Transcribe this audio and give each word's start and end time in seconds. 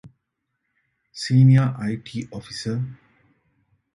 ސީނިއަރ 1.21 1.69
އައި.ޓީ 1.77 2.17
އޮފިސަރ 2.31 2.79